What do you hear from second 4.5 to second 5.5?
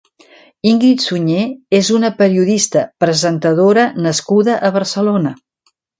a Barcelona.